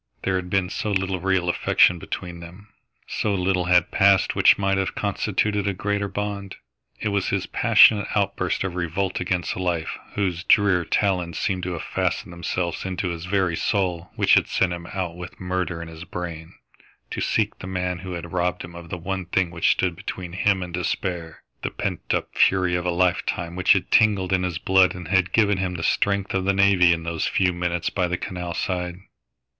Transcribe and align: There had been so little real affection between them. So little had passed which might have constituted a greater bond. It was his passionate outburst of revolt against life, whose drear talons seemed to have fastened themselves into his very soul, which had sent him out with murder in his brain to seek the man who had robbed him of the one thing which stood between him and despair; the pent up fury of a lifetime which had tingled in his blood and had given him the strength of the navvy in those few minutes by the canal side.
There 0.23 0.35
had 0.37 0.49
been 0.49 0.71
so 0.71 0.89
little 0.91 1.19
real 1.19 1.47
affection 1.47 1.99
between 1.99 2.39
them. 2.39 2.69
So 3.07 3.35
little 3.35 3.65
had 3.65 3.91
passed 3.91 4.33
which 4.35 4.57
might 4.57 4.79
have 4.79 4.95
constituted 4.95 5.67
a 5.67 5.75
greater 5.75 6.07
bond. 6.07 6.55
It 6.99 7.09
was 7.09 7.27
his 7.29 7.45
passionate 7.45 8.07
outburst 8.15 8.63
of 8.63 8.73
revolt 8.73 9.19
against 9.19 9.55
life, 9.55 9.95
whose 10.15 10.43
drear 10.43 10.85
talons 10.85 11.37
seemed 11.37 11.61
to 11.61 11.73
have 11.73 11.83
fastened 11.83 12.33
themselves 12.33 12.83
into 12.83 13.09
his 13.09 13.25
very 13.25 13.55
soul, 13.55 14.09
which 14.15 14.33
had 14.33 14.47
sent 14.47 14.73
him 14.73 14.87
out 14.87 15.15
with 15.17 15.39
murder 15.39 15.83
in 15.83 15.87
his 15.87 16.03
brain 16.03 16.55
to 17.11 17.21
seek 17.21 17.59
the 17.59 17.67
man 17.67 17.99
who 17.99 18.13
had 18.13 18.33
robbed 18.33 18.63
him 18.63 18.73
of 18.73 18.89
the 18.89 18.97
one 18.97 19.27
thing 19.27 19.51
which 19.51 19.69
stood 19.69 19.95
between 19.95 20.33
him 20.33 20.63
and 20.63 20.73
despair; 20.73 21.43
the 21.61 21.69
pent 21.69 22.11
up 22.11 22.35
fury 22.35 22.73
of 22.73 22.87
a 22.87 22.89
lifetime 22.89 23.55
which 23.55 23.73
had 23.73 23.91
tingled 23.91 24.33
in 24.33 24.41
his 24.41 24.57
blood 24.57 24.95
and 24.95 25.09
had 25.09 25.31
given 25.31 25.59
him 25.59 25.75
the 25.75 25.83
strength 25.83 26.33
of 26.33 26.45
the 26.45 26.53
navvy 26.53 26.91
in 26.91 27.03
those 27.03 27.27
few 27.27 27.53
minutes 27.53 27.91
by 27.91 28.07
the 28.07 28.17
canal 28.17 28.55
side. 28.55 28.95